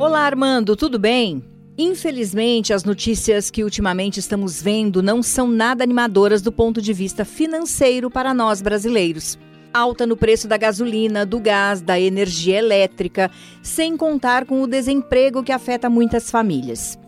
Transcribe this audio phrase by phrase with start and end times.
[0.00, 1.44] Olá, Armando, tudo bem?
[1.76, 7.22] Infelizmente, as notícias que ultimamente estamos vendo não são nada animadoras do ponto de vista
[7.22, 9.38] financeiro para nós brasileiros.
[9.74, 13.30] Alta no preço da gasolina, do gás, da energia elétrica,
[13.62, 16.98] sem contar com o desemprego que afeta muitas famílias.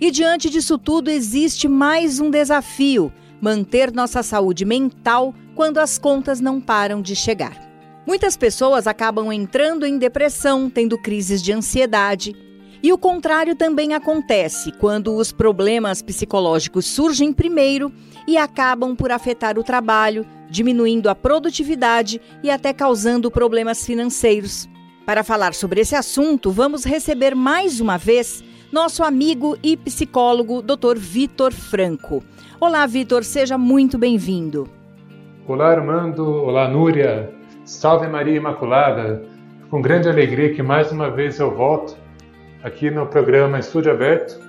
[0.00, 6.40] E diante disso tudo, existe mais um desafio: manter nossa saúde mental quando as contas
[6.40, 7.69] não param de chegar.
[8.06, 12.34] Muitas pessoas acabam entrando em depressão, tendo crises de ansiedade.
[12.82, 17.92] E o contrário também acontece quando os problemas psicológicos surgem primeiro
[18.26, 24.66] e acabam por afetar o trabalho, diminuindo a produtividade e até causando problemas financeiros.
[25.04, 30.96] Para falar sobre esse assunto, vamos receber mais uma vez nosso amigo e psicólogo Dr.
[30.96, 32.22] Vitor Franco.
[32.58, 34.68] Olá, Vitor, seja muito bem-vindo.
[35.46, 36.24] Olá, Armando.
[36.24, 37.39] Olá, Núria.
[37.70, 39.22] Salve Maria Imaculada.
[39.70, 41.96] Com grande alegria que mais uma vez eu volto
[42.64, 44.40] aqui no programa Estúdio Aberto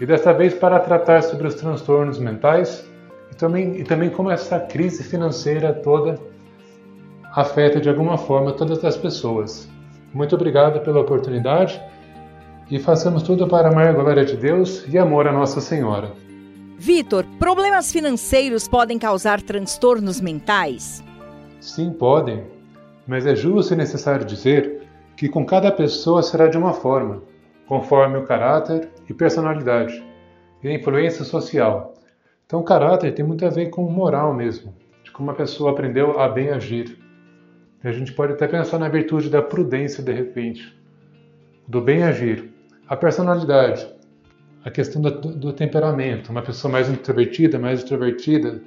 [0.00, 2.82] e desta vez para tratar sobre os transtornos mentais
[3.30, 6.18] e também, e também como essa crise financeira toda
[7.34, 9.68] afeta de alguma forma todas as pessoas.
[10.14, 11.78] Muito obrigado pela oportunidade
[12.70, 16.12] e façamos tudo para amar a glória de Deus e amor a Nossa Senhora.
[16.78, 21.04] Vitor, problemas financeiros podem causar transtornos mentais?
[21.60, 22.53] Sim, podem,
[23.06, 24.82] mas é justo e necessário dizer
[25.16, 27.22] que com cada pessoa será de uma forma,
[27.66, 30.04] conforme o caráter e personalidade,
[30.62, 31.94] e a influência social.
[32.46, 36.28] Então, caráter tem muito a ver com moral mesmo, de como a pessoa aprendeu a
[36.28, 36.98] bem agir.
[37.82, 40.76] E a gente pode até pensar na virtude da prudência de repente,
[41.66, 42.52] do bem agir.
[42.88, 43.86] A personalidade,
[44.64, 48.62] a questão do, do temperamento, uma pessoa mais introvertida, mais extrovertida,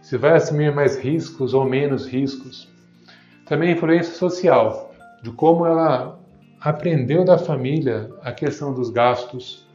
[0.00, 2.73] se vai assumir mais riscos ou menos riscos.
[3.46, 4.92] Também a influência social,
[5.22, 6.18] de como ela
[6.60, 9.66] aprendeu da família a questão dos gastos,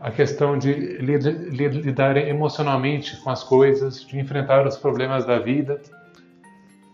[0.00, 5.80] a questão de lidar emocionalmente com as coisas, de enfrentar os problemas da vida.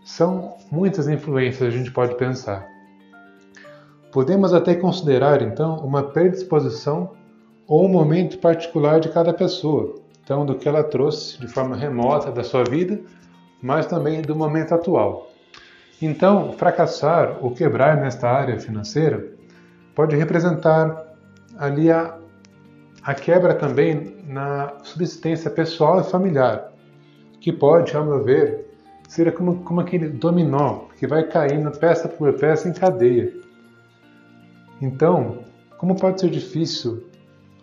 [0.03, 2.67] São muitas influências a gente pode pensar.
[4.11, 7.11] Podemos até considerar, então, uma predisposição
[7.67, 12.31] ou um momento particular de cada pessoa, então do que ela trouxe de forma remota
[12.31, 12.99] da sua vida,
[13.61, 15.32] mas também do momento atual.
[16.05, 19.25] Então, fracassar ou quebrar nesta área financeira
[19.95, 21.05] pode representar
[21.57, 22.17] ali a,
[23.03, 26.71] a quebra também na subsistência pessoal e familiar,
[27.39, 28.65] que pode, ao meu ver,
[29.07, 33.43] ser como, como aquele dominó que vai caindo peça por peça em cadeia
[34.83, 35.39] então,
[35.77, 37.05] como pode ser difícil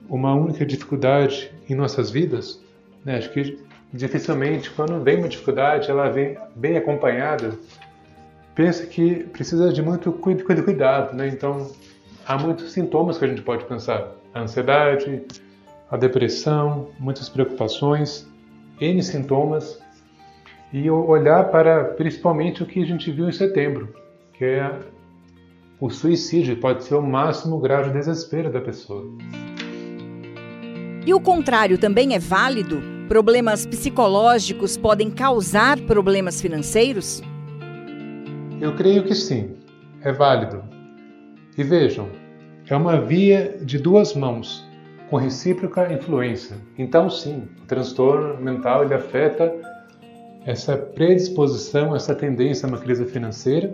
[0.08, 2.58] uma única dificuldade em nossas vidas?
[3.04, 3.18] Né?
[3.18, 3.58] Acho que
[3.92, 7.52] dificilmente, quando vem uma dificuldade, ela vem bem acompanhada.
[8.54, 11.28] Pensa que precisa de muito cuidado, né?
[11.28, 11.70] Então,
[12.26, 15.22] há muitos sintomas que a gente pode pensar: a ansiedade,
[15.90, 18.28] a depressão, muitas preocupações,
[18.80, 19.80] N sintomas,
[20.72, 23.94] e olhar para principalmente o que a gente viu em setembro,
[24.32, 24.72] que é
[25.80, 29.04] o suicídio pode ser o máximo grau de desespero da pessoa.
[31.06, 32.82] E o contrário também é válido?
[33.08, 37.22] Problemas psicológicos podem causar problemas financeiros?
[38.60, 39.54] Eu creio que sim,
[40.03, 40.62] é válido.
[41.56, 42.10] E vejam,
[42.69, 44.69] é uma via de duas mãos,
[45.09, 46.56] com recíproca influência.
[46.76, 49.50] Então, sim, o transtorno mental ele afeta
[50.44, 53.72] essa predisposição, essa tendência a uma crise financeira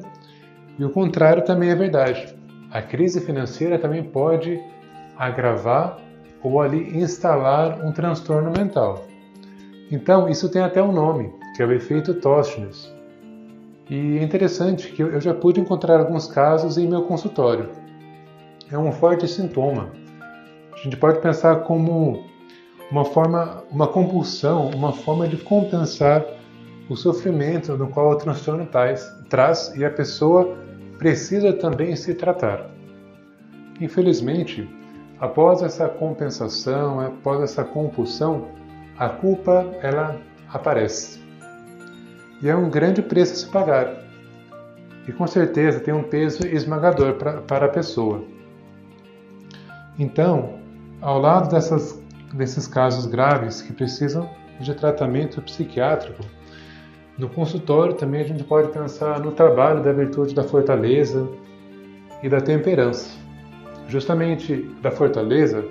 [0.78, 2.32] e o contrário também é verdade.
[2.70, 4.56] A crise financeira também pode
[5.18, 5.98] agravar
[6.44, 9.04] ou ali instalar um transtorno mental.
[9.90, 12.95] Então, isso tem até um nome, que é o efeito Toshness.
[13.88, 17.70] E é interessante que eu já pude encontrar alguns casos em meu consultório.
[18.70, 19.90] É um forte sintoma.
[20.74, 22.26] A gente pode pensar como
[22.90, 26.24] uma forma, uma compulsão, uma forma de compensar
[26.88, 30.56] o sofrimento no qual o transtorno traz, traz e a pessoa
[30.98, 32.68] precisa também se tratar.
[33.80, 34.68] Infelizmente,
[35.20, 38.48] após essa compensação, após essa compulsão,
[38.98, 40.18] a culpa ela
[40.52, 41.25] aparece.
[42.42, 43.94] E é um grande preço a se pagar.
[45.08, 48.24] E com certeza tem um peso esmagador pra, para a pessoa.
[49.98, 50.58] Então,
[51.00, 52.02] ao lado dessas,
[52.34, 54.28] desses casos graves que precisam
[54.60, 56.22] de tratamento psiquiátrico,
[57.18, 61.26] no consultório também a gente pode pensar no trabalho da virtude da fortaleza
[62.22, 63.16] e da temperança.
[63.88, 65.64] Justamente da fortaleza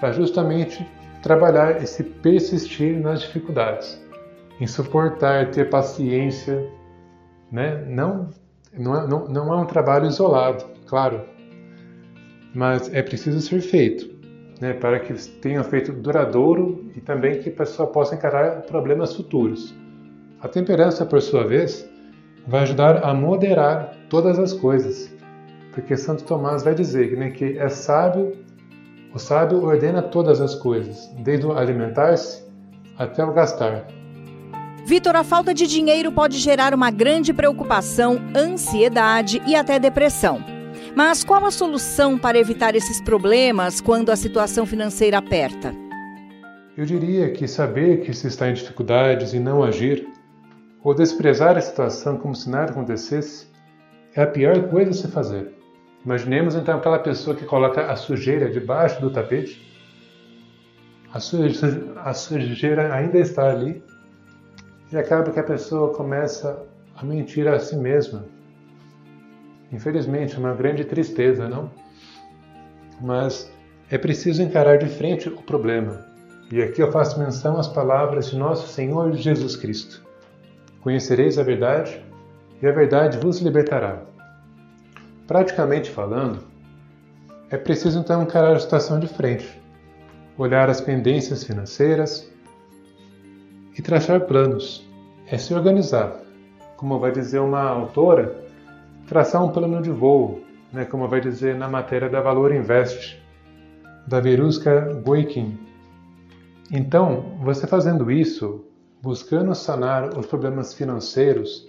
[0.00, 0.84] para justamente
[1.22, 4.02] trabalhar esse persistir nas dificuldades,
[4.60, 6.70] em suportar, ter paciência,
[7.50, 7.84] né?
[7.86, 8.28] Não
[8.76, 11.22] não é, não, não é um trabalho isolado, claro.
[12.54, 14.08] mas é preciso ser feito,
[14.60, 19.74] né, para que tenha efeito duradouro e também que a pessoa possa encarar problemas futuros.
[20.40, 21.88] A temperança, por sua vez,
[22.46, 25.12] vai ajudar a moderar todas as coisas,
[25.72, 28.32] porque Santo Tomás vai dizer né, que é sábio,
[29.12, 32.48] o sábio ordena todas as coisas, desde o alimentar-se
[32.96, 33.99] até o gastar.
[34.84, 40.42] Vitor, a falta de dinheiro pode gerar uma grande preocupação, ansiedade e até depressão.
[40.96, 45.74] Mas qual a solução para evitar esses problemas quando a situação financeira aperta?
[46.76, 50.08] Eu diria que saber que se está em dificuldades e não agir,
[50.82, 53.46] ou desprezar a situação como se nada acontecesse,
[54.14, 55.52] é a pior coisa a se fazer.
[56.04, 59.60] Imaginemos então aquela pessoa que coloca a sujeira debaixo do tapete.
[61.12, 61.20] A
[62.14, 63.82] sujeira, ainda está ali
[64.92, 66.66] e acaba que a pessoa começa
[66.96, 68.24] a mentir a si mesma.
[69.72, 71.70] Infelizmente, é uma grande tristeza, não?
[73.00, 73.50] Mas
[73.90, 76.04] é preciso encarar de frente o problema.
[76.50, 80.02] E aqui eu faço menção às palavras de nosso Senhor Jesus Cristo.
[80.80, 82.04] Conhecereis a verdade,
[82.60, 84.02] e a verdade vos libertará.
[85.26, 86.44] Praticamente falando,
[87.50, 89.60] é preciso então encarar a situação de frente,
[90.36, 92.29] olhar as pendências financeiras,
[93.80, 94.86] e traçar planos.
[95.26, 96.20] É se organizar.
[96.76, 98.44] Como vai dizer uma autora,
[99.08, 103.18] traçar um plano de voo, né, como vai dizer na matéria da Valor Invest,
[104.06, 105.58] da Veruska Goikin.
[106.70, 108.66] Então, você fazendo isso,
[109.00, 111.66] buscando sanar os problemas financeiros,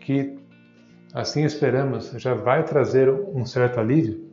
[0.00, 0.38] que
[1.14, 4.28] assim esperamos já vai trazer um certo alívio,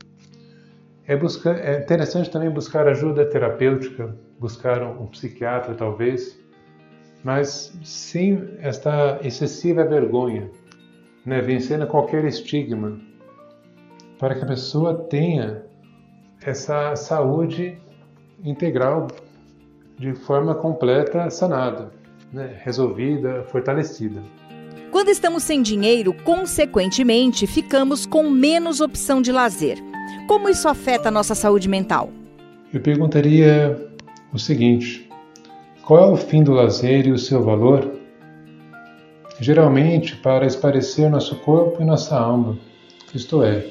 [1.08, 6.44] é, buscar, é interessante também buscar ajuda terapêutica, buscar um psiquiatra talvez,
[7.26, 10.48] mas sem esta excessiva vergonha,
[11.26, 13.00] né, vencendo qualquer estigma,
[14.20, 15.64] para que a pessoa tenha
[16.44, 17.80] essa saúde
[18.44, 19.08] integral
[19.98, 21.92] de forma completa, sanada,
[22.32, 24.22] né, resolvida, fortalecida.
[24.92, 29.80] Quando estamos sem dinheiro, consequentemente, ficamos com menos opção de lazer.
[30.28, 32.12] Como isso afeta a nossa saúde mental?
[32.72, 33.76] Eu perguntaria
[34.32, 35.05] o seguinte:
[35.86, 37.92] qual é o fim do lazer e o seu valor?
[39.40, 42.58] Geralmente para esparecer nosso corpo e nossa alma,
[43.14, 43.68] isto é,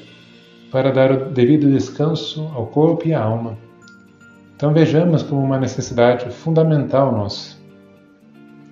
[0.71, 3.57] para dar o devido descanso ao corpo e à alma.
[4.55, 7.57] Então vejamos como uma necessidade fundamental nossa.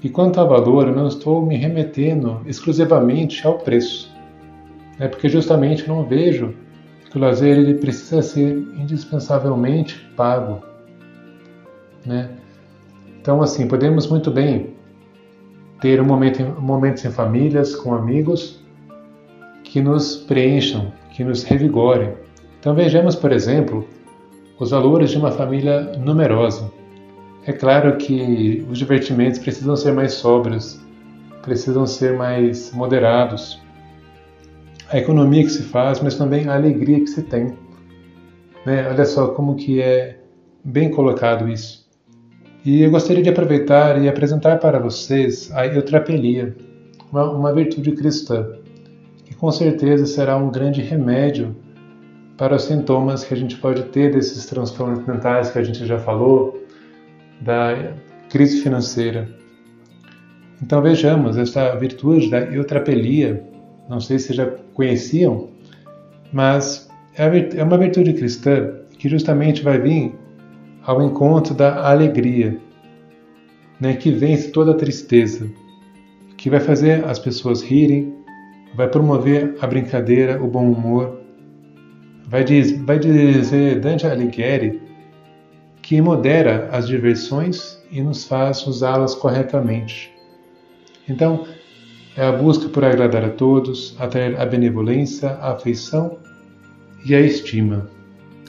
[0.01, 4.09] E quanto ao valor, eu não estou me remetendo exclusivamente ao preço.
[4.99, 6.55] É porque justamente não vejo
[7.11, 10.63] que o lazer ele precisa ser indispensavelmente pago.
[12.05, 12.29] Né?
[13.23, 14.75] Então, assim, podemos muito bem
[15.79, 18.61] ter um momento, momentos em famílias, com amigos,
[19.63, 22.15] que nos preencham, que nos revigorem.
[22.59, 23.87] Então, vejamos, por exemplo,
[24.59, 26.69] os valores de uma família numerosa.
[27.47, 30.81] É claro que os divertimentos precisam ser mais sóbrios,
[31.43, 33.57] precisam ser mais moderados.
[34.89, 37.53] A economia que se faz, mas também a alegria que se tem.
[38.65, 38.85] Né?
[38.89, 40.19] Olha só como que é
[40.61, 41.82] bem colocado isso.
[42.65, 46.55] E eu gostaria de aproveitar e apresentar para vocês a eutrapelia,
[47.11, 48.53] uma, uma virtude cristã,
[49.25, 51.53] que com certeza será um grande remédio
[52.37, 55.99] para os sintomas que a gente pode ter desses transtornos mentais que a gente já
[55.99, 56.63] falou,
[57.41, 57.93] da
[58.29, 59.27] crise financeira.
[60.61, 63.43] Então vejamos essa virtude da eutrapelia,
[63.89, 65.49] não sei se já conheciam,
[66.31, 70.22] mas é, é uma virtude cristã que justamente vai vir
[70.85, 72.59] ao encontro da alegria,
[73.79, 75.49] né, que vence toda tristeza,
[76.37, 78.13] que vai fazer as pessoas rirem,
[78.75, 81.19] vai promover a brincadeira, o bom humor.
[82.27, 84.81] Vai, diz, vai dizer Dante Alighieri
[85.81, 90.11] que modera as diversões e nos faz usá-las corretamente.
[91.07, 91.45] Então,
[92.15, 96.17] é a busca por agradar a todos, atrair a benevolência, a afeição
[97.05, 97.92] e a estima.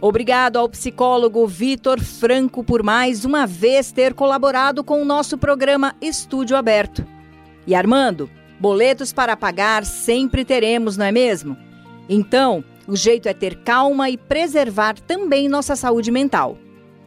[0.01, 5.95] Obrigado ao psicólogo Vitor Franco por mais uma vez ter colaborado com o nosso programa
[6.01, 7.07] Estúdio Aberto.
[7.67, 8.29] E Armando,
[8.61, 11.57] boletos para pagar sempre teremos, não é mesmo?
[12.09, 16.59] Então, o jeito é ter calma e preservar também nossa saúde mental.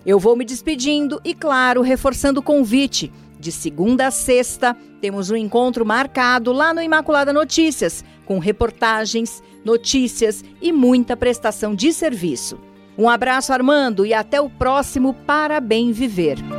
[0.06, 3.12] Eu vou me despedindo e, claro, reforçando o convite.
[3.40, 10.44] De segunda a sexta, temos um encontro marcado lá no Imaculada Notícias, com reportagens, notícias
[10.60, 12.58] e muita prestação de serviço.
[12.98, 16.57] Um abraço, Armando, e até o próximo Para Bem Viver.